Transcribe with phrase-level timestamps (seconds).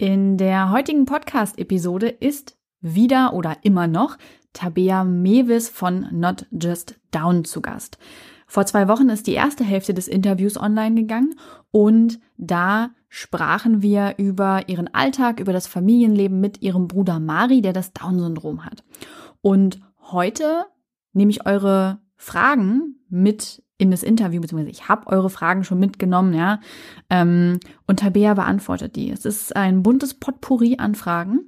[0.00, 4.16] In der heutigen Podcast-Episode ist wieder oder immer noch
[4.54, 7.98] Tabea Mewis von Not Just Down zu Gast.
[8.46, 11.34] Vor zwei Wochen ist die erste Hälfte des Interviews online gegangen
[11.70, 17.74] und da sprachen wir über ihren Alltag, über das Familienleben mit ihrem Bruder Mari, der
[17.74, 18.82] das Down-Syndrom hat.
[19.42, 20.64] Und heute
[21.12, 26.34] nehme ich eure Fragen mit in das Interview, beziehungsweise ich habe eure Fragen schon mitgenommen,
[26.34, 26.60] ja.
[27.08, 29.10] Ähm, und Tabea beantwortet die.
[29.10, 31.40] Es ist ein buntes Potpourri an Fragen.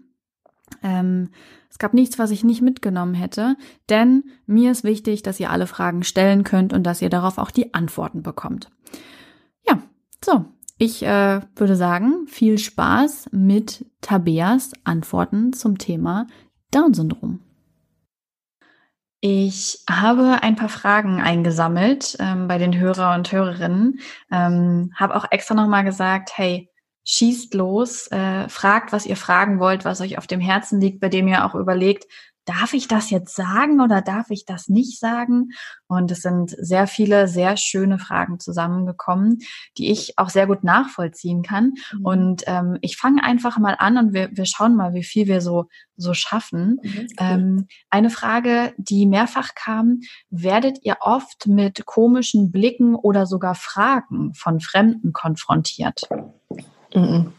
[0.83, 1.29] Ähm,
[1.69, 3.57] es gab nichts, was ich nicht mitgenommen hätte,
[3.91, 7.51] denn mir ist wichtig, dass ihr alle Fragen stellen könnt und dass ihr darauf auch
[7.51, 8.71] die Antworten bekommt.
[9.69, 9.79] Ja,
[10.25, 10.47] so.
[10.79, 16.27] Ich äh, würde sagen, viel Spaß mit Tabeas Antworten zum Thema
[16.71, 17.41] Down-Syndrom.
[19.25, 24.01] Ich habe ein paar Fragen eingesammelt ähm, bei den Hörer und Hörerinnen.
[24.33, 26.69] Ähm, habe auch extra nochmal gesagt, hey,
[27.05, 31.09] schießt los, äh, fragt, was ihr fragen wollt, was euch auf dem Herzen liegt, bei
[31.09, 32.07] dem ihr auch überlegt,
[32.45, 35.51] darf ich das jetzt sagen oder darf ich das nicht sagen?
[35.87, 39.39] Und es sind sehr viele, sehr schöne Fragen zusammengekommen,
[39.79, 41.75] die ich auch sehr gut nachvollziehen kann.
[41.93, 42.05] Mhm.
[42.05, 45.41] Und ähm, ich fange einfach mal an und wir, wir schauen mal, wie viel wir
[45.41, 45.67] so,
[45.97, 46.81] so schaffen.
[46.83, 50.01] Mhm, ähm, eine Frage, die mehrfach kam,
[50.31, 56.09] werdet ihr oft mit komischen Blicken oder sogar Fragen von Fremden konfrontiert?
[56.95, 57.33] Mhm.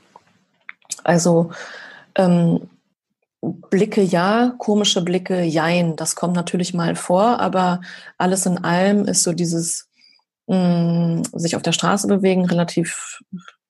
[1.04, 1.52] Also
[2.16, 2.70] ähm,
[3.44, 5.98] Blicke ja, komische Blicke jein.
[5.98, 7.82] Das kommt natürlich mal vor, aber
[8.18, 9.90] alles in allem ist so dieses
[10.48, 13.22] mh, mm, sich auf der Straße bewegen relativ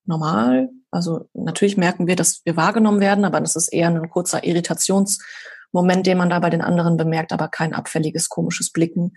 [0.05, 0.69] normal.
[0.91, 6.05] Also natürlich merken wir, dass wir wahrgenommen werden, aber das ist eher ein kurzer Irritationsmoment,
[6.05, 9.13] den man da bei den anderen bemerkt, aber kein abfälliges, komisches Blicken.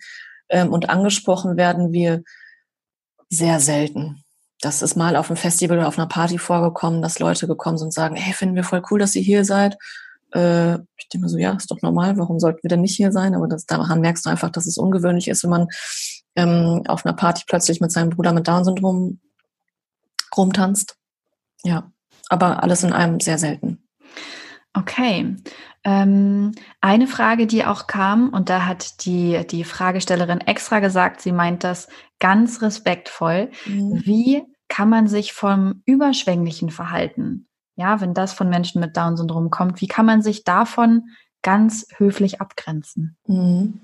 [0.49, 2.23] Ähm, und angesprochen werden wir
[3.29, 4.25] sehr selten.
[4.63, 7.89] Das ist mal auf einem Festival oder auf einer Party vorgekommen, dass Leute gekommen sind
[7.89, 9.77] und sagen, hey, finden wir voll cool, dass ihr hier seid.
[10.33, 13.13] Äh, ich denke mir so, ja, ist doch normal, warum sollten wir denn nicht hier
[13.13, 13.35] sein?
[13.35, 15.69] Aber das, daran merkst du einfach, dass es ungewöhnlich ist, wenn man
[16.35, 19.21] ähm, auf einer Party plötzlich mit seinem Bruder mit Down-Syndrom
[20.37, 20.97] rumtanzt.
[21.63, 21.91] Ja,
[22.29, 23.83] aber alles in einem sehr selten.
[24.73, 25.37] Okay.
[25.85, 31.33] Ähm, eine Frage, die auch kam, und da hat die, die Fragestellerin extra gesagt, sie
[31.33, 31.89] meint das
[32.19, 33.51] ganz respektvoll.
[33.65, 34.03] Mhm.
[34.05, 39.81] Wie kann man sich vom überschwänglichen Verhalten ja, wenn das von Menschen mit Down-Syndrom kommt,
[39.81, 41.11] wie kann man sich davon
[41.43, 43.17] ganz höflich abgrenzen?
[43.27, 43.81] Mhm.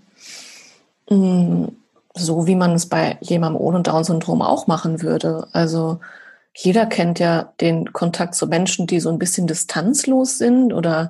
[1.09, 1.77] mhm.
[2.15, 5.49] So wie man es bei jemandem ohne Down-Syndrom auch machen würde.
[5.53, 5.99] Also
[6.55, 11.09] jeder kennt ja den Kontakt zu Menschen, die so ein bisschen distanzlos sind oder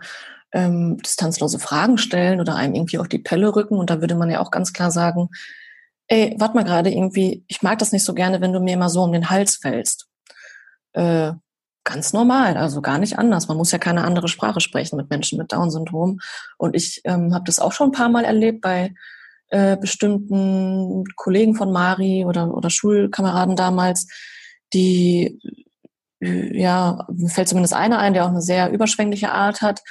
[0.53, 3.75] ähm, distanzlose Fragen stellen oder einem irgendwie auf die Pelle rücken.
[3.79, 5.31] Und da würde man ja auch ganz klar sagen,
[6.07, 8.89] ey, warte mal gerade irgendwie, ich mag das nicht so gerne, wenn du mir immer
[8.89, 10.07] so um den Hals fällst.
[10.93, 11.33] Äh,
[11.85, 13.49] ganz normal, also gar nicht anders.
[13.49, 16.21] Man muss ja keine andere Sprache sprechen mit Menschen mit Down-Syndrom.
[16.59, 18.95] Und ich ähm, habe das auch schon ein paar Mal erlebt bei
[19.49, 24.07] äh, bestimmten Kollegen von Mari oder, oder Schulkameraden damals,
[24.73, 25.39] die,
[26.21, 29.83] äh, ja, fällt zumindest einer ein, der auch eine sehr überschwängliche Art hat.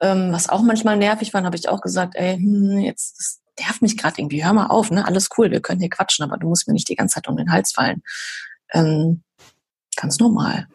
[0.00, 3.82] Ähm, was auch manchmal nervig war, habe ich auch gesagt, ey, hm, jetzt das nervt
[3.82, 5.04] mich gerade irgendwie, hör mal auf, ne?
[5.06, 7.36] Alles cool, wir können hier quatschen, aber du musst mir nicht die ganze Zeit um
[7.36, 8.02] den Hals fallen.
[8.72, 9.22] Ähm,
[9.96, 10.68] ganz normal.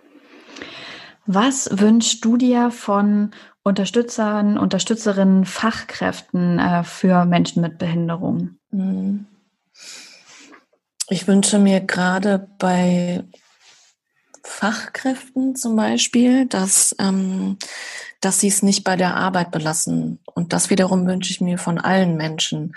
[1.25, 3.31] Was wünschst du dir von
[3.63, 8.57] Unterstützern, Unterstützerinnen, Fachkräften äh, für Menschen mit Behinderung?
[8.71, 9.25] Mhm.
[11.09, 13.23] Ich wünsche mir gerade bei
[14.43, 17.57] Fachkräften zum Beispiel, dass, ähm,
[18.19, 20.19] dass sie es nicht bei der Arbeit belassen.
[20.33, 22.75] Und das wiederum wünsche ich mir von allen Menschen.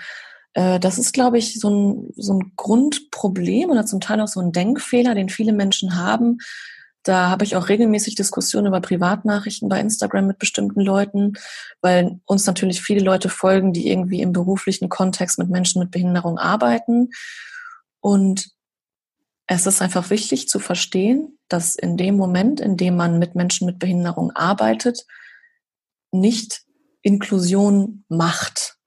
[0.53, 4.39] Äh, das ist, glaube ich, so ein, so ein Grundproblem oder zum Teil auch so
[4.39, 6.39] ein Denkfehler, den viele Menschen haben,
[7.03, 11.33] Da habe ich auch regelmäßig Diskussionen über Privatnachrichten bei Instagram mit bestimmten Leuten,
[11.81, 16.37] weil uns natürlich viele Leute folgen, die irgendwie im beruflichen Kontext mit Menschen mit Behinderung
[16.37, 17.09] arbeiten.
[18.01, 18.49] Und
[19.47, 23.65] es ist einfach wichtig zu verstehen, dass in dem Moment, in dem man mit Menschen
[23.65, 25.05] mit Behinderung arbeitet,
[26.11, 26.63] nicht
[27.01, 28.77] Inklusion macht.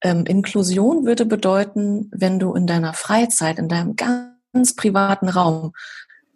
[0.00, 5.72] Ähm, Inklusion würde bedeuten, wenn du in deiner Freizeit, in deinem ganz privaten Raum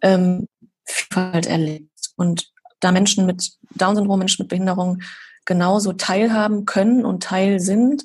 [0.01, 0.47] ähm,
[0.87, 5.01] Vielfalt erlebst und da Menschen mit Down-Syndrom, Menschen mit Behinderung
[5.45, 8.03] genauso teilhaben können und Teil sind,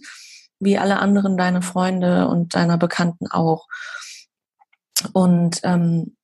[0.59, 3.67] wie alle anderen deine Freunde und deiner Bekannten auch.
[5.13, 6.17] Und ähm,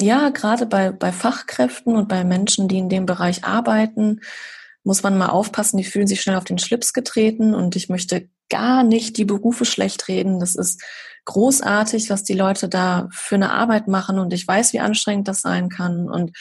[0.00, 4.20] ja, gerade bei, bei Fachkräften und bei Menschen, die in dem Bereich arbeiten,
[4.82, 8.28] muss man mal aufpassen, die fühlen sich schnell auf den Schlips getreten und ich möchte
[8.48, 10.40] gar nicht die Berufe schlecht reden.
[10.40, 10.82] Das ist
[11.24, 15.40] großartig, was die Leute da für eine Arbeit machen und ich weiß, wie anstrengend das
[15.40, 16.08] sein kann.
[16.08, 16.36] Und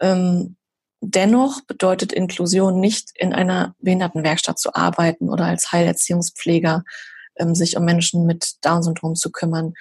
[0.00, 0.56] ähm,
[1.00, 6.84] dennoch bedeutet Inklusion nicht in einer Behindertenwerkstatt zu arbeiten oder als Heilerziehungspfleger
[7.36, 9.74] ähm, sich um Menschen mit Down-Syndrom zu kümmern,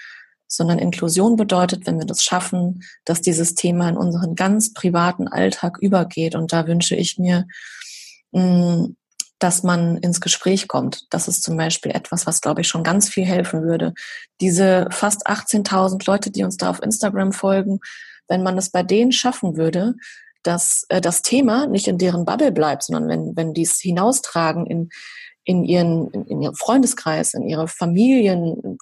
[0.48, 5.78] sondern Inklusion bedeutet, wenn wir das schaffen, dass dieses Thema in unseren ganz privaten Alltag
[5.80, 6.36] übergeht.
[6.36, 7.48] Und da wünsche ich mir,
[8.32, 8.96] mm,
[9.44, 11.06] dass man ins Gespräch kommt.
[11.10, 13.94] Das ist zum Beispiel etwas, was, glaube ich, schon ganz viel helfen würde.
[14.40, 17.80] Diese fast 18.000 Leute, die uns da auf Instagram folgen,
[18.30, 19.96] wenn man es bei denen schaffen würde,
[20.44, 24.66] dass äh, das Thema nicht in deren Bubble bleibt, sondern wenn, wenn die es hinaustragen
[24.66, 24.90] in,
[25.44, 28.78] in, ihren, in, in ihren Freundeskreis, in ihre Familien,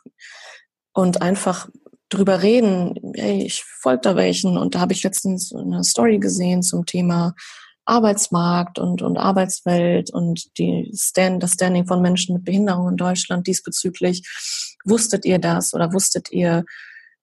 [0.93, 1.69] und einfach
[2.09, 6.61] drüber reden, hey, ich folge da welchen und da habe ich letztens eine Story gesehen
[6.61, 7.33] zum Thema
[7.91, 13.47] Arbeitsmarkt und, und Arbeitswelt und die Stand, das Standing von Menschen mit Behinderung in Deutschland
[13.47, 14.23] diesbezüglich.
[14.85, 16.63] Wusstet ihr das oder wusstet ihr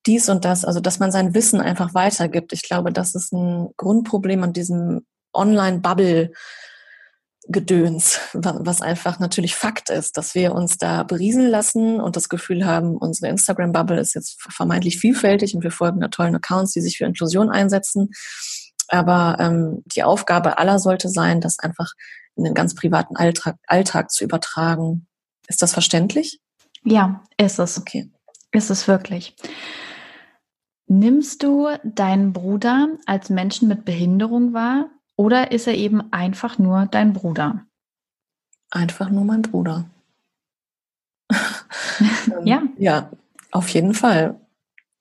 [0.06, 0.65] dies und das?
[0.65, 2.53] Also, dass man sein Wissen einfach weitergibt.
[2.53, 6.32] Ich glaube, das ist ein Grundproblem an diesem Online-Bubble,
[7.50, 12.67] Gedöns, was einfach natürlich Fakt ist, dass wir uns da berieseln lassen und das Gefühl
[12.67, 16.99] haben, unsere Instagram-Bubble ist jetzt vermeintlich vielfältig und wir folgen da tollen Accounts, die sich
[16.99, 18.11] für Inklusion einsetzen.
[18.88, 21.93] Aber ähm, die Aufgabe aller sollte sein, das einfach
[22.37, 25.06] in den ganz privaten Alltag, Alltag zu übertragen.
[25.49, 26.40] Ist das verständlich?
[26.85, 27.79] Ja, ist es.
[27.79, 28.11] Okay.
[28.52, 29.37] Ist es wirklich.
[30.87, 34.88] Nimmst du deinen Bruder als Menschen mit Behinderung wahr?
[35.17, 37.67] Oder ist er eben einfach nur dein Bruder?
[38.70, 39.84] Einfach nur mein Bruder.
[42.44, 42.62] ja.
[42.79, 43.11] Ja,
[43.50, 44.41] auf jeden Fall.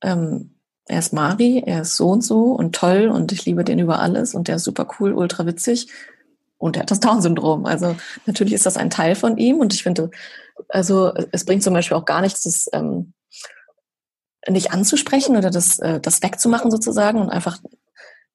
[0.01, 0.56] Ähm,
[0.88, 4.00] er ist Mari, er ist so und so und toll und ich liebe den über
[4.00, 5.88] alles und der ist super cool, ultra witzig
[6.57, 7.66] und er hat das Down-Syndrom.
[7.66, 7.95] Also
[8.25, 10.10] natürlich ist das ein Teil von ihm und ich finde,
[10.69, 13.13] also es bringt zum Beispiel auch gar nichts, das ähm,
[14.48, 17.60] nicht anzusprechen oder das, äh, das wegzumachen sozusagen und einfach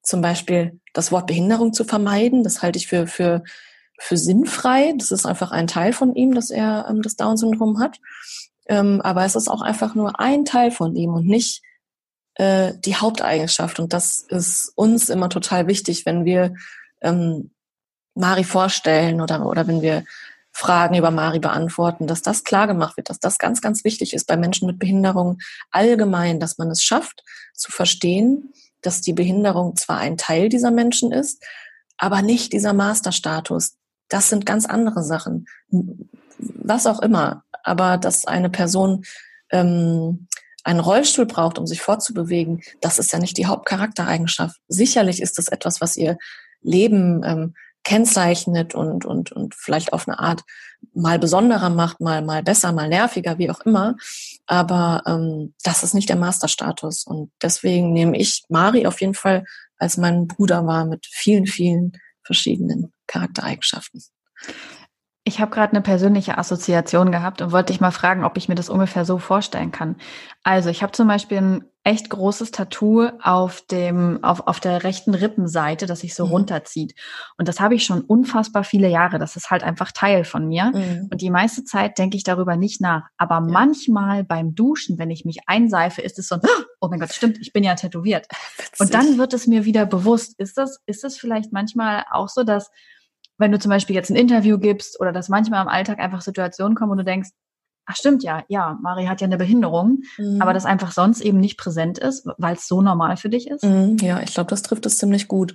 [0.03, 2.45] zum Beispiel das Wort Behinderung zu vermeiden.
[2.45, 3.43] Das halte ich für, für,
[3.99, 4.95] für sinnfrei.
[4.99, 7.99] Das ist einfach ein Teil von ihm, dass er ähm, das Down-Syndrom hat.
[8.67, 11.63] Ähm, aber es ist auch einfach nur ein Teil von ihm und nicht
[12.43, 13.79] äh, die Haupteigenschaft.
[13.79, 16.55] Und das ist uns immer total wichtig, wenn wir
[17.01, 17.53] ähm,
[18.15, 20.05] Mari vorstellen oder, oder wenn wir
[20.51, 24.27] Fragen über Mari beantworten, dass das klar gemacht wird, dass das ganz, ganz wichtig ist
[24.27, 25.39] bei Menschen mit Behinderung
[25.71, 27.23] allgemein, dass man es schafft
[27.55, 31.45] zu verstehen, dass die Behinderung zwar ein Teil dieser Menschen ist,
[31.97, 33.77] aber nicht dieser Masterstatus.
[34.09, 35.47] Das sind ganz andere Sachen.
[36.39, 37.45] Was auch immer.
[37.63, 39.05] Aber dass eine Person
[39.51, 40.27] ähm,
[40.65, 44.57] einen Rollstuhl braucht, um sich fortzubewegen, das ist ja nicht die Hauptcharaktereigenschaft.
[44.69, 46.19] Sicherlich ist das etwas, was ihr
[46.61, 47.55] Leben ähm,
[47.85, 50.43] kennzeichnet und, und, und vielleicht auf eine Art
[50.95, 53.97] mal besonderer macht, mal, mal besser, mal nerviger, wie auch immer.
[54.47, 57.05] Aber ähm, das ist nicht der Masterstatus.
[57.05, 59.45] Und deswegen nehme ich Mari auf jeden Fall
[59.79, 61.93] als meinen Bruder wahr mit vielen, vielen
[62.23, 64.03] verschiedenen Charaktereigenschaften.
[65.25, 68.57] Ich habe gerade eine persönliche Assoziation gehabt und wollte dich mal fragen, ob ich mir
[68.57, 69.97] das ungefähr so vorstellen kann.
[70.43, 75.15] Also ich habe zum Beispiel ein echt großes Tattoo auf dem auf, auf der rechten
[75.15, 76.33] Rippenseite, das sich so mhm.
[76.33, 76.95] runterzieht.
[77.39, 79.21] Und das habe ich schon unfassbar viele Jahre.
[79.21, 80.73] Das ist halt einfach Teil von mir.
[80.75, 81.09] Mhm.
[81.11, 83.09] Und die meiste Zeit denke ich darüber nicht nach.
[83.17, 83.41] Aber ja.
[83.41, 86.39] manchmal beim Duschen, wenn ich mich einseife, ist es so,
[86.81, 88.27] oh mein Gott, stimmt, ich bin ja tätowiert.
[88.59, 88.71] Witzig.
[88.81, 90.35] Und dann wird es mir wieder bewusst.
[90.39, 92.71] Ist das ist das vielleicht manchmal auch so, dass
[93.39, 96.77] wenn du zum Beispiel jetzt ein Interview gibst oder dass manchmal im Alltag einfach Situationen
[96.77, 97.31] kommen, wo du denkst,
[97.87, 100.41] ach stimmt ja, ja, Mari hat ja eine Behinderung, mhm.
[100.41, 103.65] aber das einfach sonst eben nicht präsent ist, weil es so normal für dich ist?
[103.65, 105.55] Mhm, ja, ich glaube, das trifft es ziemlich gut.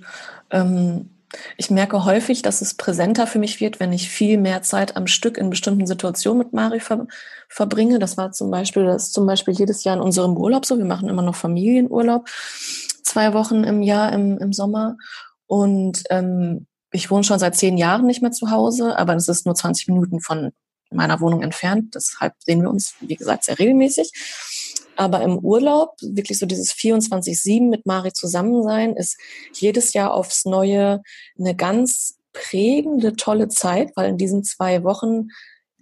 [0.50, 1.10] Ähm,
[1.58, 5.06] Ich merke häufig, dass es präsenter für mich wird, wenn ich viel mehr Zeit am
[5.06, 7.06] Stück in bestimmten Situationen mit Mari ver
[7.48, 7.98] verbringe.
[7.98, 10.78] Das war zum Beispiel, das ist zum Beispiel jedes Jahr in unserem Urlaub so.
[10.78, 12.28] Wir machen immer noch Familienurlaub,
[13.02, 14.96] zwei Wochen im Jahr im, im Sommer.
[15.46, 19.46] Und ähm, ich wohne schon seit zehn Jahren nicht mehr zu Hause, aber es ist
[19.46, 20.52] nur 20 Minuten von
[20.90, 21.94] meiner Wohnung entfernt.
[21.94, 24.12] Deshalb sehen wir uns, wie gesagt, sehr regelmäßig.
[24.96, 29.16] Aber im Urlaub, wirklich so dieses 24-7 mit Mari zusammen sein, ist
[29.52, 31.02] jedes Jahr aufs Neue
[31.38, 35.28] eine ganz prägende, tolle Zeit, weil in diesen zwei Wochen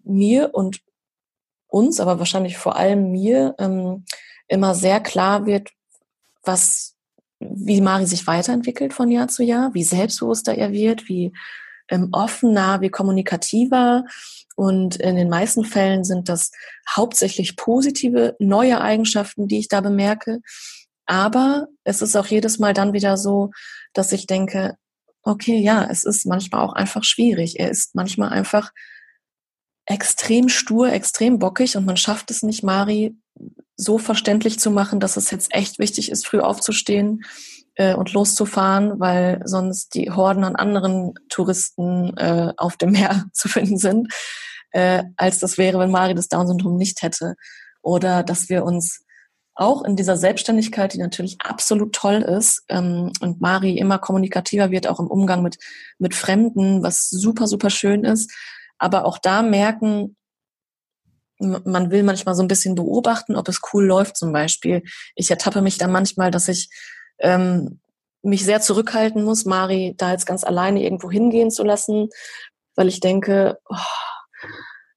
[0.04, 0.80] mir und
[1.68, 4.04] uns, aber wahrscheinlich vor allem mir, ähm,
[4.48, 5.70] immer sehr klar wird,
[6.42, 6.95] was,
[7.38, 11.32] wie Mari sich weiterentwickelt von Jahr zu Jahr, wie selbstbewusster er wird, wie
[11.88, 14.04] ähm, offener, wie kommunikativer,
[14.56, 16.50] und in den meisten Fällen sind das
[16.88, 20.40] hauptsächlich positive, neue Eigenschaften, die ich da bemerke.
[21.04, 23.50] Aber es ist auch jedes Mal dann wieder so,
[23.92, 24.76] dass ich denke,
[25.22, 27.60] okay, ja, es ist manchmal auch einfach schwierig.
[27.60, 28.72] Er ist manchmal einfach
[29.84, 33.14] extrem stur, extrem bockig und man schafft es nicht, Mari
[33.76, 37.24] so verständlich zu machen, dass es jetzt echt wichtig ist, früh aufzustehen
[37.74, 43.48] äh, und loszufahren, weil sonst die Horden an anderen Touristen äh, auf dem Meer zu
[43.48, 44.12] finden sind
[44.76, 47.36] äh, als das wäre, wenn Mari das Down-Syndrom nicht hätte.
[47.80, 49.04] Oder dass wir uns
[49.54, 54.86] auch in dieser Selbstständigkeit, die natürlich absolut toll ist, ähm, und Mari immer kommunikativer wird,
[54.86, 55.56] auch im Umgang mit,
[55.98, 58.30] mit Fremden, was super, super schön ist.
[58.76, 60.16] Aber auch da merken,
[61.38, 64.82] man will manchmal so ein bisschen beobachten, ob es cool läuft zum Beispiel.
[65.14, 66.70] Ich ertappe mich da manchmal, dass ich
[67.18, 67.80] ähm,
[68.22, 72.08] mich sehr zurückhalten muss, Mari da jetzt ganz alleine irgendwo hingehen zu lassen,
[72.74, 73.76] weil ich denke, oh,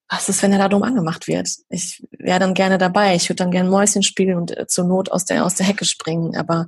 [0.10, 1.50] was ist, wenn er da dumm angemacht wird?
[1.70, 3.16] Ich wäre dann gerne dabei.
[3.16, 5.86] Ich würde dann gerne Mäuschen spielen und äh, zur Not aus der, aus der Hecke
[5.86, 6.36] springen.
[6.36, 6.66] Aber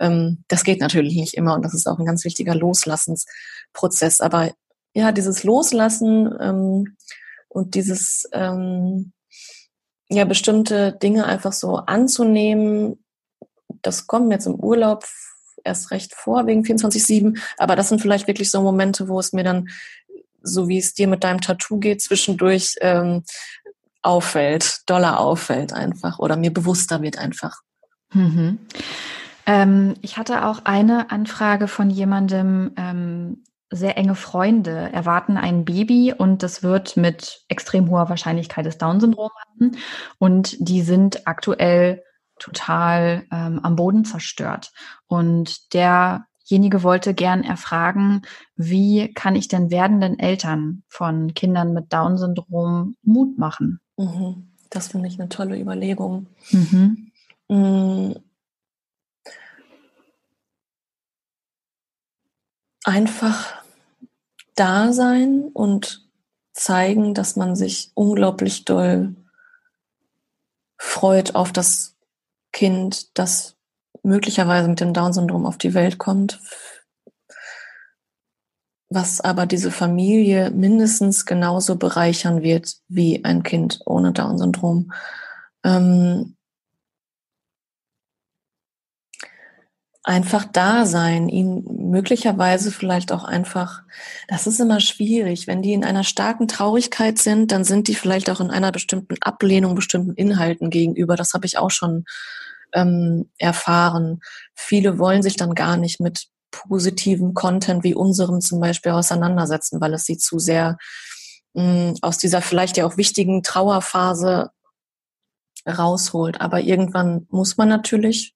[0.00, 4.20] ähm, das geht natürlich nicht immer und das ist auch ein ganz wichtiger Loslassensprozess.
[4.20, 4.50] Aber
[4.94, 6.96] ja, dieses Loslassen ähm,
[7.52, 9.12] und dieses ähm,
[10.08, 13.04] ja bestimmte Dinge einfach so anzunehmen,
[13.82, 15.04] das kommt mir jetzt im Urlaub
[15.64, 19.44] erst recht vor wegen 24-7, aber das sind vielleicht wirklich so Momente, wo es mir
[19.44, 19.68] dann
[20.42, 23.22] so wie es dir mit deinem Tattoo geht, zwischendurch ähm,
[24.02, 27.60] auffällt, doller auffällt einfach oder mir bewusster wird einfach.
[28.12, 28.58] Mhm.
[29.46, 36.14] Ähm, ich hatte auch eine Anfrage von jemandem, ähm, sehr enge Freunde erwarten ein Baby
[36.16, 39.76] und das wird mit extrem hoher Wahrscheinlichkeit das Down-Syndrom haben.
[40.18, 42.02] Und die sind aktuell
[42.38, 44.72] total ähm, am Boden zerstört.
[45.06, 48.22] Und der derjenige wollte gern erfragen,
[48.56, 53.80] wie kann ich denn werdenden Eltern von Kindern mit Down-Syndrom Mut machen?
[53.96, 54.50] Mhm.
[54.68, 56.26] Das finde ich eine tolle Überlegung.
[56.50, 57.10] Mhm.
[57.48, 58.12] Mm.
[62.84, 63.61] Einfach
[64.54, 66.08] da sein und
[66.52, 69.14] zeigen, dass man sich unglaublich doll
[70.76, 71.96] freut auf das
[72.52, 73.56] Kind, das
[74.02, 76.40] möglicherweise mit dem Down-Syndrom auf die Welt kommt,
[78.88, 84.92] was aber diese Familie mindestens genauso bereichern wird wie ein Kind ohne Down-Syndrom.
[85.64, 86.36] Ähm,
[90.04, 93.82] einfach da sein, ihn möglicherweise vielleicht auch einfach,
[94.26, 98.28] das ist immer schwierig, wenn die in einer starken Traurigkeit sind, dann sind die vielleicht
[98.28, 101.14] auch in einer bestimmten Ablehnung bestimmten Inhalten gegenüber.
[101.14, 102.04] Das habe ich auch schon
[102.72, 104.20] ähm, erfahren.
[104.54, 109.94] Viele wollen sich dann gar nicht mit positivem Content wie unserem zum Beispiel auseinandersetzen, weil
[109.94, 110.78] es sie zu sehr
[111.54, 114.50] mh, aus dieser vielleicht ja auch wichtigen Trauerphase
[115.66, 116.40] rausholt.
[116.40, 118.34] Aber irgendwann muss man natürlich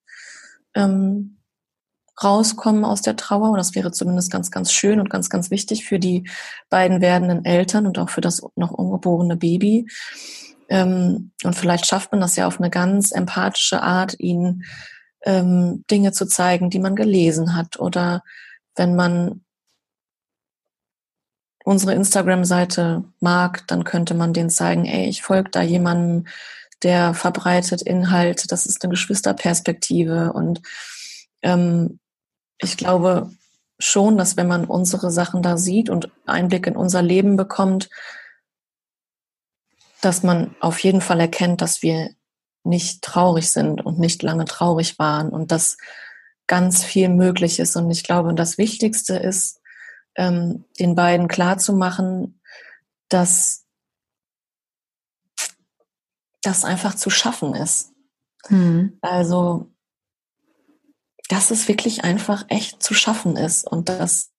[0.73, 1.36] ähm,
[2.23, 3.49] rauskommen aus der Trauer.
[3.49, 6.29] Und das wäre zumindest ganz, ganz schön und ganz, ganz wichtig für die
[6.69, 9.87] beiden werdenden Eltern und auch für das noch ungeborene Baby.
[10.69, 14.63] Ähm, und vielleicht schafft man das ja auf eine ganz empathische Art, ihnen
[15.23, 17.79] ähm, Dinge zu zeigen, die man gelesen hat.
[17.79, 18.23] Oder
[18.75, 19.43] wenn man
[21.63, 26.25] unsere Instagram-Seite mag, dann könnte man denen zeigen, ey, ich folge da jemandem,
[26.83, 30.31] der verbreitet Inhalt, das ist eine Geschwisterperspektive.
[30.33, 30.61] Und
[31.41, 31.99] ähm,
[32.59, 33.31] ich glaube
[33.79, 37.89] schon, dass wenn man unsere Sachen da sieht und Einblick in unser Leben bekommt,
[40.01, 42.09] dass man auf jeden Fall erkennt, dass wir
[42.63, 45.77] nicht traurig sind und nicht lange traurig waren und dass
[46.47, 47.75] ganz viel möglich ist.
[47.75, 49.61] Und ich glaube, das Wichtigste ist,
[50.15, 52.41] ähm, den beiden klarzumachen,
[53.09, 53.65] dass
[56.41, 57.93] das einfach zu schaffen ist.
[58.49, 58.97] Mhm.
[59.01, 59.71] Also,
[61.29, 64.31] dass es wirklich einfach echt zu schaffen ist und dass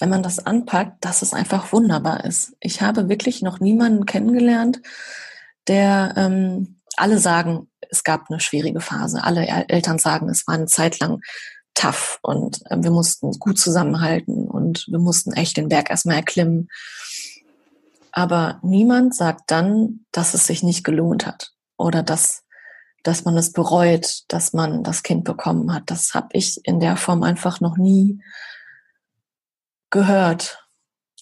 [0.00, 2.56] wenn man das anpackt, dass es einfach wunderbar ist.
[2.58, 4.80] Ich habe wirklich noch niemanden kennengelernt,
[5.68, 9.22] der ähm, alle sagen, es gab eine schwierige Phase.
[9.22, 11.20] Alle Eltern sagen, es war eine Zeit lang
[11.74, 16.68] tough und äh, wir mussten gut zusammenhalten und wir mussten echt den Berg erstmal erklimmen.
[18.12, 22.43] Aber niemand sagt dann, dass es sich nicht gelohnt hat oder dass,
[23.04, 25.84] dass man es bereut, dass man das Kind bekommen hat.
[25.86, 28.20] Das habe ich in der Form einfach noch nie
[29.90, 30.66] gehört.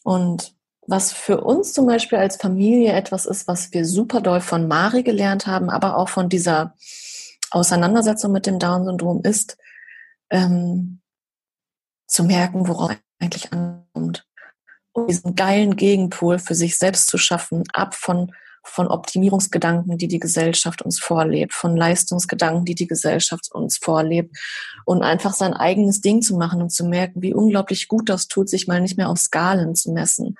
[0.04, 0.54] Und
[0.86, 5.02] was für uns zum Beispiel als Familie etwas ist, was wir super doll von Mari
[5.02, 6.74] gelernt haben, aber auch von dieser
[7.50, 9.58] Auseinandersetzung mit dem Down-Syndrom ist,
[10.30, 11.00] ähm,
[12.06, 14.24] zu merken, worauf eigentlich ankommt.
[14.92, 18.32] Und diesen geilen Gegenpol für sich selbst zu schaffen, ab von,
[18.64, 24.36] von Optimierungsgedanken, die die Gesellschaft uns vorlebt, von Leistungsgedanken, die die Gesellschaft uns vorlebt.
[24.84, 28.48] Und einfach sein eigenes Ding zu machen und zu merken, wie unglaublich gut das tut,
[28.48, 30.36] sich mal nicht mehr auf Skalen zu messen,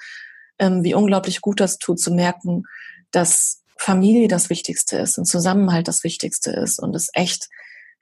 [0.58, 2.64] ähm, wie unglaublich gut das tut, zu merken,
[3.10, 7.48] dass Familie das Wichtigste ist und Zusammenhalt das Wichtigste ist und es echt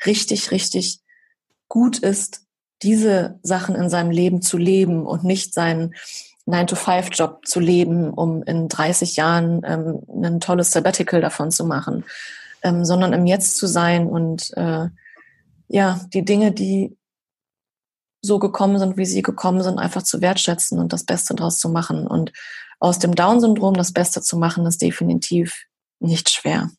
[0.04, 1.00] richtig, richtig
[1.68, 2.42] gut ist,
[2.82, 5.94] diese Sachen in seinem Leben zu leben und nicht seinen
[6.46, 12.04] 9-to-5-Job zu leben, um in 30 Jahren ähm, ein tolles Sabbatical davon zu machen,
[12.62, 14.88] ähm, sondern im Jetzt zu sein und äh,
[15.68, 16.96] ja, die Dinge, die
[18.22, 21.68] so gekommen sind, wie sie gekommen sind, einfach zu wertschätzen und das Beste draus zu
[21.68, 22.06] machen.
[22.06, 22.32] Und
[22.78, 25.64] aus dem Down-Syndrom das Beste zu machen, ist definitiv
[26.00, 26.70] nicht schwer.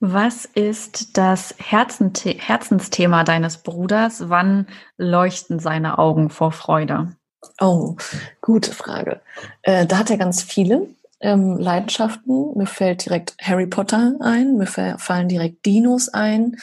[0.00, 4.28] Was ist das Herzensthema deines Bruders?
[4.28, 4.66] Wann
[4.96, 7.16] leuchten seine Augen vor Freude?
[7.60, 7.96] Oh,
[8.40, 9.20] gute Frage.
[9.62, 10.88] Äh, da hat er ganz viele
[11.20, 12.56] ähm, Leidenschaften.
[12.56, 16.56] Mir fällt direkt Harry Potter ein, mir fallen direkt Dinos ein,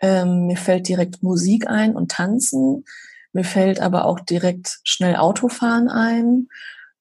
[0.00, 2.84] ähm, mir fällt direkt Musik ein und Tanzen.
[3.32, 6.48] Mir fällt aber auch direkt schnell Autofahren ein.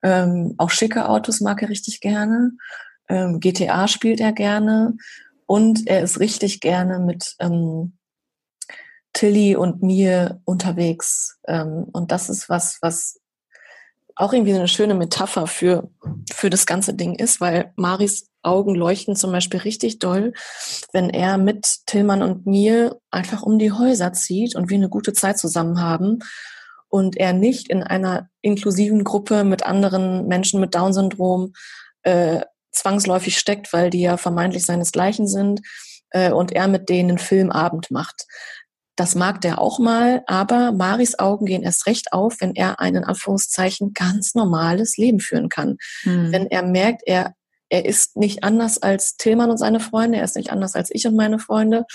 [0.03, 2.51] Ähm, auch schicke Autos mag er richtig gerne.
[3.09, 4.95] Ähm, GTA spielt er gerne.
[5.45, 7.97] Und er ist richtig gerne mit ähm,
[9.13, 11.37] Tilly und mir unterwegs.
[11.47, 13.19] Ähm, und das ist was, was
[14.15, 15.89] auch irgendwie eine schöne Metapher für,
[16.31, 20.33] für das ganze Ding ist, weil Maris Augen leuchten zum Beispiel richtig doll,
[20.93, 25.13] wenn er mit Tillmann und mir einfach um die Häuser zieht und wir eine gute
[25.13, 26.19] Zeit zusammen haben
[26.89, 31.53] und er nicht in einer inklusiven Gruppe mit anderen Menschen mit Down-Syndrom
[32.03, 35.61] äh, zwangsläufig steckt, weil die ja vermeintlich seinesgleichen sind
[36.09, 38.25] äh, und er mit denen einen Filmabend macht.
[38.95, 42.95] Das mag der auch mal, aber Maris Augen gehen erst recht auf, wenn er ein
[42.95, 45.77] in Anführungszeichen ganz normales Leben führen kann.
[46.03, 46.31] Hm.
[46.31, 47.33] Wenn er merkt, er,
[47.69, 51.07] er ist nicht anders als Tillmann und seine Freunde, er ist nicht anders als ich
[51.07, 51.85] und meine Freunde.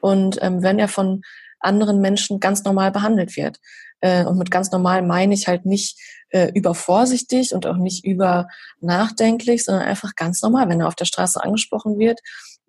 [0.00, 1.22] Und ähm, wenn er von
[1.62, 3.58] anderen Menschen ganz normal behandelt wird.
[4.00, 5.98] Äh, und mit ganz normal meine ich halt nicht
[6.30, 8.48] äh, übervorsichtig und auch nicht über
[8.80, 12.20] nachdenklich, sondern einfach ganz normal, wenn er auf der Straße angesprochen wird,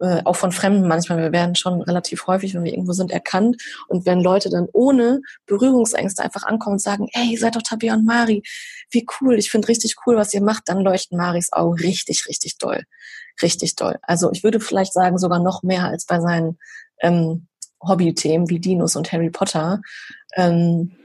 [0.03, 1.17] äh, auch von Fremden manchmal.
[1.19, 3.61] Wir werden schon relativ häufig, wenn wir irgendwo sind, erkannt.
[3.87, 7.93] Und wenn Leute dann ohne Berührungsängste einfach ankommen und sagen, hey, ihr seid doch Tabia
[7.93, 8.43] und Mari,
[8.91, 12.57] wie cool, ich finde richtig cool, was ihr macht, dann leuchten Maris Augen richtig, richtig
[12.57, 12.83] doll.
[13.41, 13.97] Richtig doll.
[14.01, 16.59] Also ich würde vielleicht sagen, sogar noch mehr als bei seinen
[17.01, 17.47] ähm,
[17.81, 19.81] Hobbythemen wie Dinos und Harry Potter.
[20.35, 20.97] Ähm,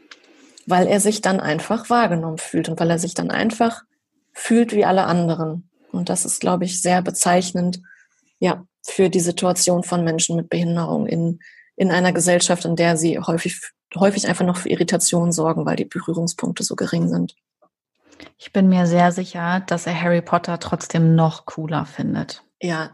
[0.67, 3.85] weil er sich dann einfach wahrgenommen fühlt und weil er sich dann einfach
[4.33, 5.71] fühlt wie alle anderen.
[5.93, 7.81] Und das ist, glaube ich, sehr bezeichnend,
[8.39, 11.41] ja, für die Situation von Menschen mit Behinderung in,
[11.77, 13.61] in einer Gesellschaft, in der sie häufig,
[13.97, 17.35] häufig einfach noch für Irritationen sorgen, weil die Berührungspunkte so gering sind.
[18.39, 22.43] Ich bin mir sehr sicher, dass er Harry Potter trotzdem noch cooler findet.
[22.61, 22.91] Ja,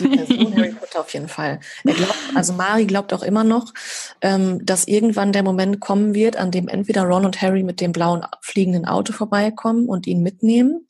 [0.00, 1.60] die Person Harry Potter auf jeden Fall.
[1.84, 3.72] Glaubt, also Mari glaubt auch immer noch,
[4.20, 7.92] ähm, dass irgendwann der Moment kommen wird, an dem entweder Ron und Harry mit dem
[7.92, 10.86] blauen fliegenden Auto vorbeikommen und ihn mitnehmen.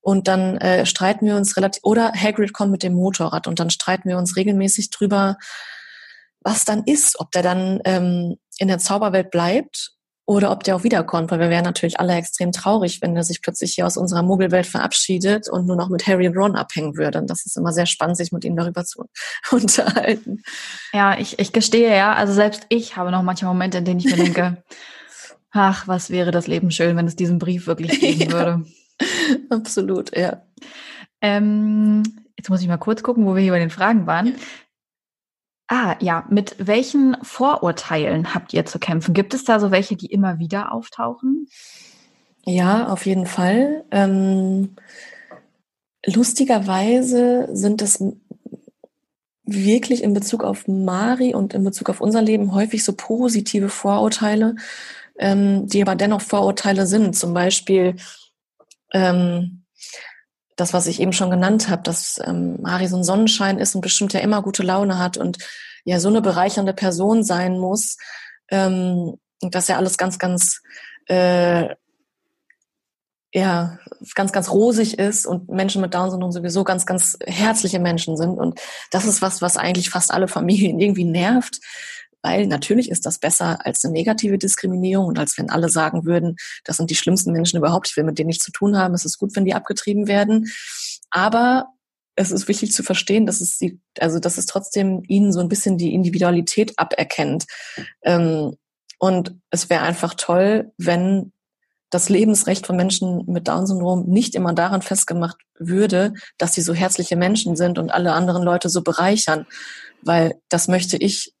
[0.00, 3.70] Und dann äh, streiten wir uns relativ, oder Hagrid kommt mit dem Motorrad und dann
[3.70, 5.36] streiten wir uns regelmäßig drüber,
[6.40, 9.92] was dann ist, ob der dann ähm, in der Zauberwelt bleibt
[10.28, 13.40] oder ob der auch wiederkommt, weil wir wären natürlich alle extrem traurig, wenn er sich
[13.40, 17.18] plötzlich hier aus unserer Muggelwelt verabschiedet und nur noch mit Harry und Ron abhängen würde.
[17.18, 19.06] Und das ist immer sehr spannend, sich mit ihm darüber zu
[19.50, 20.42] unterhalten.
[20.92, 24.06] Ja, ich, ich gestehe ja, also selbst ich habe noch manche Momente, in denen ich
[24.06, 24.62] mir denke,
[25.50, 28.64] ach, was wäre das Leben schön, wenn es diesen Brief wirklich geben ja, würde.
[29.50, 30.42] Absolut, ja.
[31.20, 32.02] Ähm,
[32.36, 34.34] jetzt muss ich mal kurz gucken, wo wir hier bei den Fragen waren.
[35.68, 36.24] Ah, ja.
[36.30, 39.14] Mit welchen Vorurteilen habt ihr zu kämpfen?
[39.14, 41.48] Gibt es da so welche, die immer wieder auftauchen?
[42.44, 43.84] Ja, auf jeden Fall.
[43.90, 44.76] Ähm,
[46.06, 48.02] lustigerweise sind es
[49.44, 54.56] wirklich in Bezug auf Mari und in Bezug auf unser Leben häufig so positive Vorurteile,
[55.18, 57.16] ähm, die aber dennoch Vorurteile sind.
[57.16, 57.96] Zum Beispiel
[58.92, 59.64] ähm,
[60.56, 63.80] das, was ich eben schon genannt habe, dass ähm, Mari so ein Sonnenschein ist und
[63.80, 65.38] bestimmt ja immer gute Laune hat und
[65.84, 67.96] ja so eine bereichernde Person sein muss,
[68.50, 70.60] ähm, dass ja alles ganz, ganz
[71.06, 71.68] äh,
[73.32, 73.78] ja,
[74.14, 78.38] ganz, ganz rosig ist und Menschen mit Down-Syndrom sowieso ganz, ganz herzliche Menschen sind.
[78.38, 81.60] Und das ist was, was eigentlich fast alle Familien irgendwie nervt,
[82.22, 86.36] weil natürlich ist das besser als eine negative Diskriminierung und als wenn alle sagen würden,
[86.64, 89.04] das sind die schlimmsten Menschen überhaupt, ich will mit denen nichts zu tun haben, es
[89.04, 90.50] ist gut, wenn die abgetrieben werden.
[91.10, 91.68] Aber
[92.16, 95.48] es ist wichtig zu verstehen, dass es sie, also dass es trotzdem ihnen so ein
[95.48, 97.46] bisschen die Individualität aberkennt.
[98.02, 98.56] Ähm,
[98.98, 101.32] und es wäre einfach toll, wenn
[101.90, 107.16] das Lebensrecht von Menschen mit Down-Syndrom nicht immer daran festgemacht würde, dass sie so herzliche
[107.16, 109.46] Menschen sind und alle anderen Leute so bereichern,
[110.02, 111.32] weil das möchte ich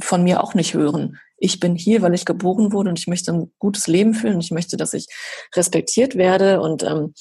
[0.00, 1.18] von mir auch nicht hören.
[1.36, 4.44] Ich bin hier, weil ich geboren wurde und ich möchte ein gutes Leben führen und
[4.44, 5.06] ich möchte, dass ich
[5.54, 7.14] respektiert werde und ähm,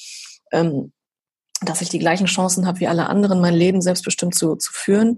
[0.52, 0.92] ähm,
[1.62, 5.18] dass ich die gleichen Chancen habe wie alle anderen, mein Leben selbstbestimmt zu, zu führen.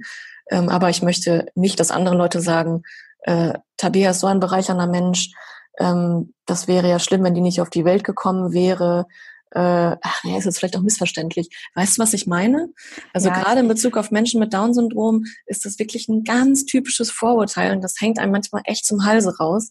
[0.49, 2.83] Ähm, aber ich möchte nicht, dass andere Leute sagen,
[3.23, 5.31] äh, Tabea ist so ein bereichernder Mensch,
[5.79, 9.05] ähm, das wäre ja schlimm, wenn die nicht auf die Welt gekommen wäre.
[9.51, 11.49] Äh, ach nee, ist jetzt vielleicht auch missverständlich.
[11.73, 12.69] Weißt du, was ich meine?
[13.13, 17.09] Also ja, gerade in Bezug auf Menschen mit Down-Syndrom ist das wirklich ein ganz typisches
[17.09, 19.69] Vorurteil und das hängt einem manchmal echt zum Halse raus,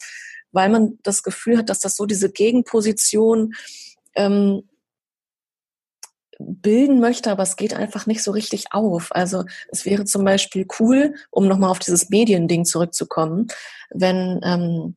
[0.50, 3.54] weil man das Gefühl hat, dass das so diese Gegenposition
[4.16, 4.62] ähm,
[6.38, 9.08] bilden möchte, aber es geht einfach nicht so richtig auf.
[9.10, 13.48] Also es wäre zum Beispiel cool, um nochmal auf dieses Mediending zurückzukommen,
[13.90, 14.96] wenn ähm,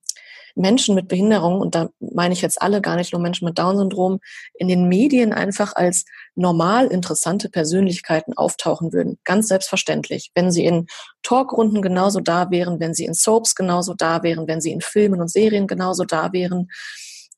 [0.56, 4.20] Menschen mit Behinderung, und da meine ich jetzt alle, gar nicht nur Menschen mit Down-Syndrom,
[4.54, 9.20] in den Medien einfach als normal interessante Persönlichkeiten auftauchen würden.
[9.24, 10.32] Ganz selbstverständlich.
[10.36, 10.88] Wenn sie in
[11.24, 15.22] Talkrunden genauso da wären, wenn sie in Soaps genauso da wären, wenn sie in Filmen
[15.22, 16.70] und Serien genauso da wären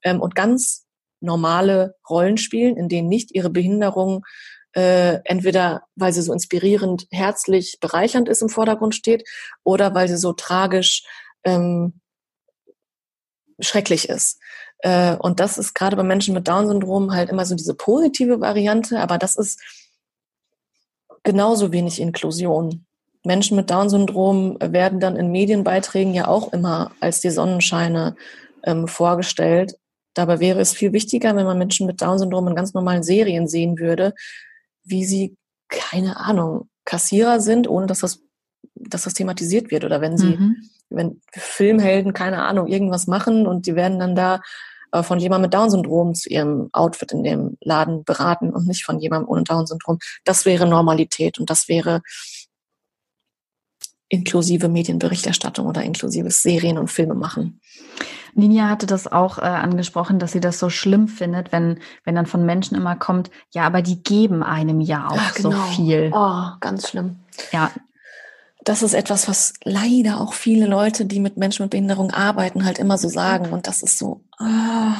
[0.03, 0.85] ähm, und ganz
[1.19, 4.23] normale Rollen spielen, in denen nicht ihre Behinderung
[4.73, 9.23] äh, entweder weil sie so inspirierend, herzlich, bereichernd ist im Vordergrund steht
[9.63, 11.03] oder weil sie so tragisch
[11.43, 12.01] ähm,
[13.59, 14.39] schrecklich ist.
[14.79, 18.99] Äh, und das ist gerade bei Menschen mit Down-Syndrom halt immer so diese positive Variante,
[18.99, 19.61] aber das ist
[21.23, 22.85] genauso wenig Inklusion.
[23.23, 28.17] Menschen mit Down-Syndrom werden dann in Medienbeiträgen ja auch immer als die Sonnenscheine
[28.63, 29.77] ähm, vorgestellt.
[30.13, 33.79] Dabei wäre es viel wichtiger, wenn man Menschen mit Down-Syndrom in ganz normalen Serien sehen
[33.79, 34.13] würde,
[34.83, 35.37] wie sie,
[35.69, 38.19] keine Ahnung, Kassierer sind, ohne dass das,
[38.75, 39.85] dass das thematisiert wird.
[39.85, 44.41] Oder wenn sie mhm wenn Filmhelden, keine Ahnung, irgendwas machen und die werden dann da
[44.91, 48.99] äh, von jemandem mit Down-Syndrom zu ihrem Outfit in dem Laden beraten und nicht von
[48.99, 49.99] jemandem ohne Down-Syndrom.
[50.23, 52.01] Das wäre Normalität und das wäre
[54.07, 57.59] inklusive Medienberichterstattung oder inklusives Serien und Filme machen.
[58.35, 62.25] Ninja hatte das auch äh, angesprochen, dass sie das so schlimm findet, wenn, wenn dann
[62.25, 65.51] von Menschen immer kommt, ja, aber die geben einem ja auch Ach, genau.
[65.51, 66.11] so viel.
[66.13, 67.17] Oh, ganz schlimm.
[67.51, 67.71] Ja,
[68.63, 72.79] das ist etwas, was leider auch viele Leute, die mit Menschen mit Behinderung arbeiten, halt
[72.79, 73.51] immer so sagen.
[73.51, 74.95] Und das ist so, ah,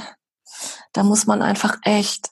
[0.92, 2.30] da muss man einfach echt,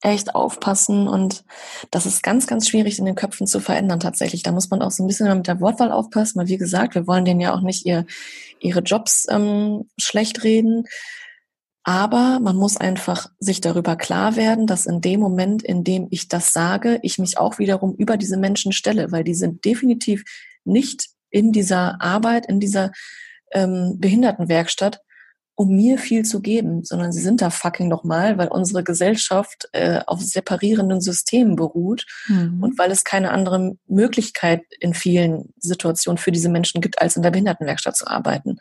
[0.00, 1.06] echt aufpassen.
[1.06, 1.44] Und
[1.90, 4.42] das ist ganz, ganz schwierig in den Köpfen zu verändern tatsächlich.
[4.42, 7.06] Da muss man auch so ein bisschen mit der Wortwahl aufpassen, weil wie gesagt, wir
[7.06, 8.04] wollen denen ja auch nicht ihr,
[8.60, 10.84] ihre Jobs ähm, schlecht reden.
[11.84, 16.28] Aber man muss einfach sich darüber klar werden, dass in dem Moment, in dem ich
[16.28, 20.22] das sage, ich mich auch wiederum über diese Menschen stelle, weil die sind definitiv
[20.64, 22.92] nicht in dieser Arbeit, in dieser
[23.52, 25.00] ähm, Behindertenwerkstatt,
[25.54, 30.00] um mir viel zu geben, sondern sie sind da fucking nochmal, weil unsere Gesellschaft äh,
[30.06, 32.62] auf separierenden Systemen beruht mhm.
[32.62, 37.22] und weil es keine andere Möglichkeit in vielen Situationen für diese Menschen gibt, als in
[37.22, 38.56] der Behindertenwerkstatt zu arbeiten.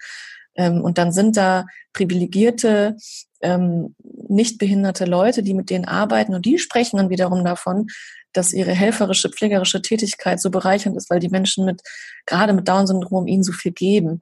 [0.56, 2.98] Ähm, und dann sind da privilegierte,
[3.42, 3.96] ähm,
[4.28, 7.88] nicht behinderte Leute, die mit denen arbeiten und die sprechen dann wiederum davon,
[8.34, 11.82] dass ihre helferische, pflegerische Tätigkeit so bereichernd ist, weil die Menschen mit,
[12.26, 14.22] gerade mit Down-Syndrom ihnen so viel geben.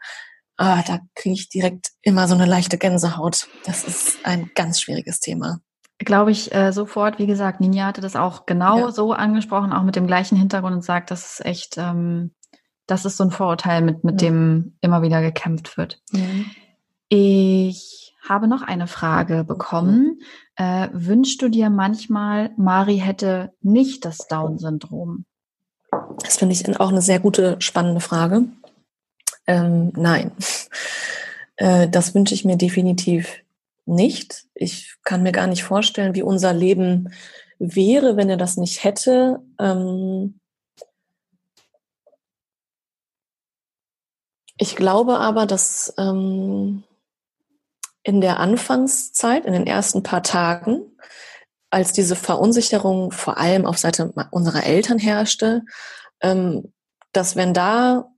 [0.58, 3.48] Ah, da kriege ich direkt immer so eine leichte Gänsehaut.
[3.66, 5.62] Das ist ein ganz schwieriges Thema.
[6.00, 7.20] Glaube ich äh, sofort.
[7.20, 8.92] Wie gesagt, Ninja hatte das auch genau ja.
[8.92, 12.32] so angesprochen, auch mit dem gleichen Hintergrund und sagt, das ist echt, ähm,
[12.88, 14.30] das ist so ein Vorurteil, mit, mit ja.
[14.30, 16.02] dem immer wieder gekämpft wird.
[16.12, 16.46] Mhm.
[17.10, 20.22] Ich habe noch eine Frage bekommen.
[20.60, 25.24] Äh, wünschst du dir manchmal, Mari hätte nicht das Down-Syndrom?
[26.22, 28.44] Das finde ich auch eine sehr gute, spannende Frage.
[29.48, 30.32] Ähm, nein,
[31.56, 33.38] äh, das wünsche ich mir definitiv
[33.86, 34.48] nicht.
[34.54, 37.14] Ich kann mir gar nicht vorstellen, wie unser Leben
[37.58, 39.40] wäre, wenn er das nicht hätte.
[39.60, 40.42] Ähm,
[44.58, 46.84] ich glaube aber, dass ähm,
[48.10, 50.82] in der Anfangszeit, in den ersten paar Tagen,
[51.70, 55.62] als diese Verunsicherung vor allem auf Seite unserer Eltern herrschte,
[56.20, 56.74] ähm,
[57.12, 58.10] dass wenn da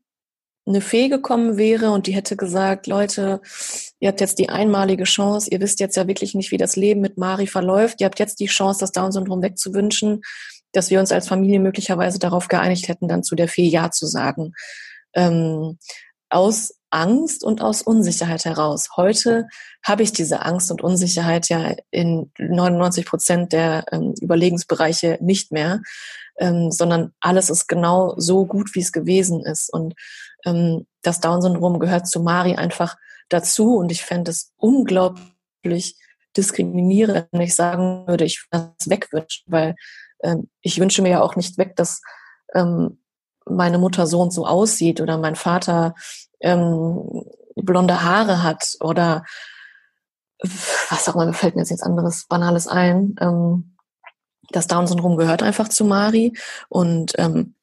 [0.66, 3.42] eine Fee gekommen wäre und die hätte gesagt, Leute,
[4.00, 7.02] ihr habt jetzt die einmalige Chance, ihr wisst jetzt ja wirklich nicht, wie das Leben
[7.02, 10.22] mit Mari verläuft, ihr habt jetzt die Chance, das Down-Syndrom wegzuwünschen,
[10.72, 14.06] dass wir uns als Familie möglicherweise darauf geeinigt hätten, dann zu der Fee Ja zu
[14.06, 14.54] sagen.
[15.14, 15.78] Ähm,
[16.30, 18.90] aus Angst und aus Unsicherheit heraus.
[18.96, 19.48] Heute
[19.84, 25.82] habe ich diese Angst und Unsicherheit ja in 99 Prozent der ähm, Überlegensbereiche nicht mehr,
[26.38, 29.72] ähm, sondern alles ist genau so gut, wie es gewesen ist.
[29.72, 29.96] Und
[30.46, 32.98] ähm, das Down-Syndrom gehört zu Mari einfach
[33.30, 33.78] dazu.
[33.78, 35.96] Und ich fände es unglaublich
[36.38, 39.76] diskriminierend, wenn ich sagen würde, ich würde das wegwünschen, weil
[40.24, 42.02] ähm, ich wünsche mir ja auch nicht weg, dass
[42.54, 43.01] ähm,
[43.46, 45.96] meine Mutter so und so aussieht oder mein Vater
[46.40, 47.26] ähm,
[47.56, 49.26] blonde Haare hat oder
[50.90, 53.16] was auch immer, mir fällt mir jetzt nichts anderes Banales ein.
[53.20, 53.78] Ähm,
[54.50, 56.34] das Down-Syndrom gehört einfach zu Mari
[56.68, 57.56] und ähm,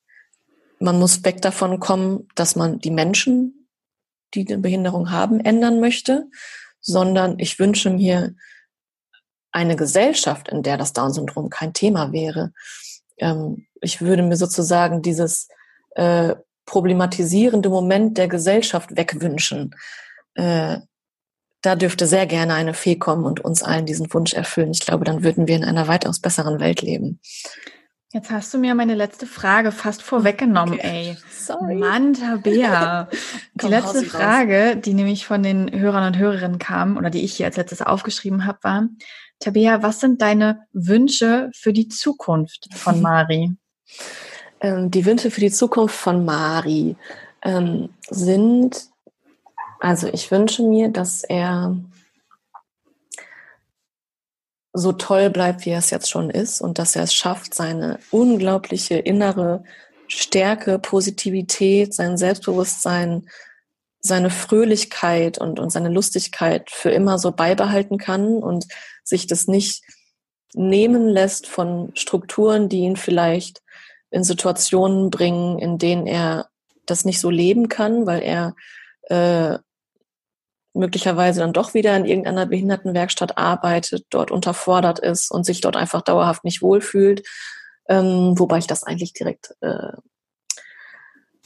[0.78, 3.68] man muss weg davon kommen, dass man die Menschen,
[4.34, 6.28] die eine Behinderung haben, ändern möchte,
[6.80, 8.34] sondern ich wünsche mir
[9.50, 12.52] eine Gesellschaft, in der das Down-Syndrom kein Thema wäre.
[13.18, 15.48] Ähm, ich würde mir sozusagen dieses
[15.98, 19.74] äh, problematisierende Moment der Gesellschaft wegwünschen.
[20.34, 20.78] Äh,
[21.60, 24.70] da dürfte sehr gerne eine Fee kommen und uns allen diesen Wunsch erfüllen.
[24.70, 27.20] Ich glaube, dann würden wir in einer weitaus besseren Welt leben.
[28.12, 31.08] Jetzt hast du mir meine letzte Frage fast vorweggenommen, okay.
[31.10, 31.16] ey.
[31.30, 31.74] Sorry.
[31.74, 33.08] Mann, Tabea.
[33.54, 37.46] die letzte Frage, die nämlich von den Hörern und Hörerinnen kam oder die ich hier
[37.46, 38.88] als letztes aufgeschrieben habe, war,
[39.40, 43.56] Tabea, was sind deine Wünsche für die Zukunft von Mari?
[44.60, 46.96] Ähm, die Wünsche für die Zukunft von Mari
[47.42, 48.88] ähm, sind,
[49.80, 51.76] also ich wünsche mir, dass er
[54.72, 57.98] so toll bleibt, wie er es jetzt schon ist und dass er es schafft, seine
[58.10, 59.64] unglaubliche innere
[60.06, 63.28] Stärke, Positivität, sein Selbstbewusstsein,
[64.00, 68.66] seine Fröhlichkeit und, und seine Lustigkeit für immer so beibehalten kann und
[69.02, 69.82] sich das nicht
[70.54, 73.62] nehmen lässt von Strukturen, die ihn vielleicht
[74.10, 76.48] in Situationen bringen, in denen er
[76.86, 78.54] das nicht so leben kann, weil er
[79.08, 79.58] äh,
[80.74, 86.02] möglicherweise dann doch wieder in irgendeiner Behindertenwerkstatt arbeitet, dort unterfordert ist und sich dort einfach
[86.02, 87.26] dauerhaft nicht wohlfühlt.
[87.88, 89.92] Ähm, wobei ich das eigentlich direkt äh,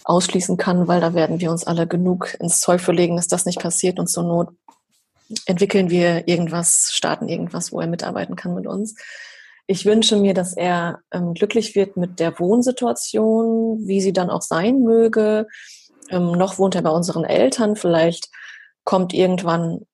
[0.04, 3.60] ausschließen kann, weil da werden wir uns alle genug ins Zeug verlegen, dass das nicht
[3.60, 4.48] passiert und zur Not
[5.46, 8.96] entwickeln wir irgendwas, starten irgendwas, wo er mitarbeiten kann mit uns.
[9.72, 14.42] Ich wünsche mir, dass er ähm, glücklich wird mit der Wohnsituation, wie sie dann auch
[14.42, 15.46] sein möge.
[16.10, 17.74] Ähm, noch wohnt er bei unseren Eltern.
[17.74, 18.28] Vielleicht
[18.84, 19.86] kommt irgendwann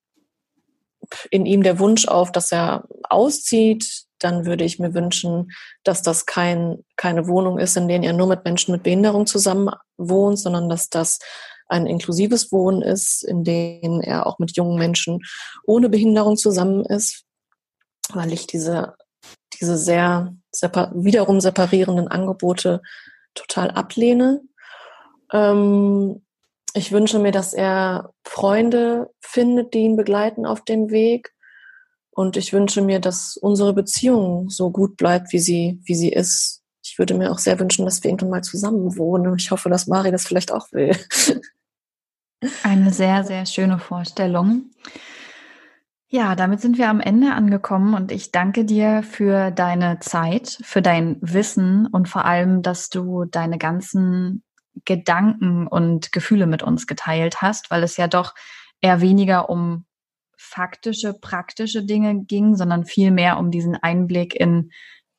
[1.31, 4.07] in ihm der Wunsch auf, dass er auszieht.
[4.19, 5.53] Dann würde ich mir wünschen,
[5.85, 9.71] dass das kein, keine Wohnung ist, in der er nur mit Menschen mit Behinderung zusammen
[9.97, 11.21] wohnt, sondern dass das
[11.69, 15.21] ein inklusives Wohnen ist, in dem er auch mit jungen Menschen
[15.63, 17.27] ohne Behinderung zusammen ist,
[18.13, 18.97] weil ich diese
[19.61, 22.81] diese sehr separ wiederum separierenden Angebote
[23.35, 24.43] total ablehne.
[25.33, 26.23] Ähm,
[26.75, 31.33] ich wünsche mir, dass er Freunde findet, die ihn begleiten auf dem Weg.
[32.11, 36.63] Und ich wünsche mir, dass unsere Beziehung so gut bleibt, wie sie, wie sie ist.
[36.83, 39.37] Ich würde mir auch sehr wünschen, dass wir irgendwann mal zusammen wohnen.
[39.39, 40.97] Ich hoffe, dass Mari das vielleicht auch will.
[42.63, 44.71] Eine sehr, sehr schöne Vorstellung.
[46.11, 50.81] Ja, damit sind wir am Ende angekommen und ich danke dir für deine Zeit, für
[50.81, 54.43] dein Wissen und vor allem, dass du deine ganzen
[54.87, 58.35] Gedanken und Gefühle mit uns geteilt hast, weil es ja doch
[58.81, 59.85] eher weniger um
[60.39, 64.71] faktische, praktische Dinge ging, sondern viel mehr um diesen Einblick in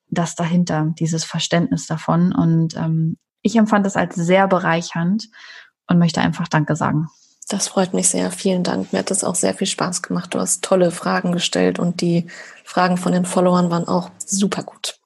[0.07, 2.33] das dahinter, dieses Verständnis davon.
[2.33, 5.27] Und ähm, ich empfand das als sehr bereichernd
[5.87, 7.09] und möchte einfach Danke sagen.
[7.49, 8.29] Das freut mich sehr.
[8.29, 8.93] Vielen Dank.
[8.93, 10.35] Mir hat das auch sehr viel Spaß gemacht.
[10.35, 12.27] Du hast tolle Fragen gestellt und die
[12.63, 14.99] Fragen von den Followern waren auch super gut.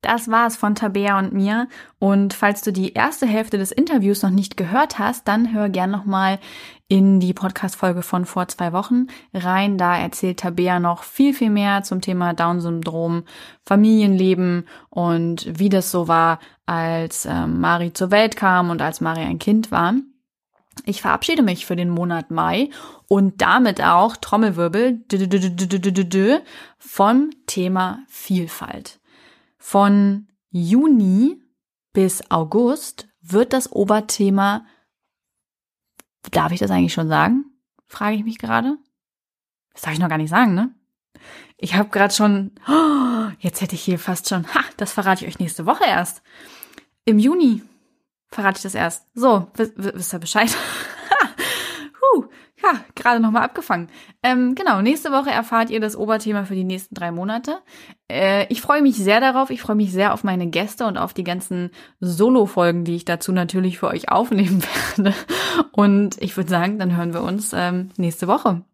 [0.00, 1.68] Das war es von Tabea und mir.
[1.98, 5.90] Und falls du die erste Hälfte des Interviews noch nicht gehört hast, dann hör gern
[5.90, 6.38] nochmal
[6.88, 9.76] in die Podcast-Folge von vor zwei Wochen rein.
[9.76, 13.24] Da erzählt Tabea noch viel, viel mehr zum Thema Down-Syndrom,
[13.62, 19.20] Familienleben und wie das so war, als äh, Mari zur Welt kam und als Mari
[19.20, 19.94] ein Kind war.
[20.84, 22.70] Ich verabschiede mich für den Monat Mai
[23.08, 25.04] und damit auch Trommelwirbel
[26.78, 29.00] vom Thema Vielfalt.
[29.58, 31.40] Von Juni
[31.92, 34.66] bis August wird das Oberthema,
[36.30, 37.44] darf ich das eigentlich schon sagen?
[37.86, 38.76] Frage ich mich gerade.
[39.72, 40.74] Das darf ich noch gar nicht sagen, ne?
[41.56, 45.30] Ich habe gerade schon, oh, jetzt hätte ich hier fast schon, ha, das verrate ich
[45.30, 46.22] euch nächste Woche erst.
[47.04, 47.62] Im Juni
[48.30, 49.06] verrate ich das erst.
[49.14, 50.50] So, wisst ihr Bescheid?
[52.14, 52.24] huh,
[52.62, 53.88] ja, gerade nochmal abgefangen.
[54.22, 57.58] Ähm, genau, nächste Woche erfahrt ihr das Oberthema für die nächsten drei Monate.
[58.10, 59.50] Äh, ich freue mich sehr darauf.
[59.50, 63.32] Ich freue mich sehr auf meine Gäste und auf die ganzen Solo-Folgen, die ich dazu
[63.32, 64.62] natürlich für euch aufnehmen
[64.96, 65.14] werde.
[65.72, 68.64] Und ich würde sagen, dann hören wir uns ähm, nächste Woche.